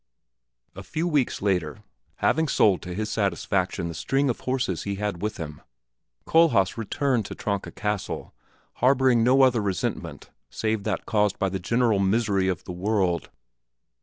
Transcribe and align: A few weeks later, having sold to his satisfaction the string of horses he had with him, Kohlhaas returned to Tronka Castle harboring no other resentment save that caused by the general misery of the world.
A 0.75 0.81
few 0.81 1.07
weeks 1.07 1.43
later, 1.43 1.83
having 2.15 2.47
sold 2.47 2.81
to 2.81 2.95
his 2.95 3.11
satisfaction 3.11 3.87
the 3.87 3.93
string 3.93 4.31
of 4.31 4.39
horses 4.39 4.81
he 4.81 4.95
had 4.95 5.21
with 5.21 5.37
him, 5.37 5.61
Kohlhaas 6.25 6.75
returned 6.75 7.27
to 7.27 7.35
Tronka 7.35 7.69
Castle 7.69 8.33
harboring 8.77 9.23
no 9.23 9.43
other 9.43 9.61
resentment 9.61 10.31
save 10.49 10.85
that 10.85 11.05
caused 11.05 11.37
by 11.37 11.49
the 11.49 11.59
general 11.59 11.99
misery 11.99 12.47
of 12.47 12.63
the 12.63 12.71
world. 12.71 13.29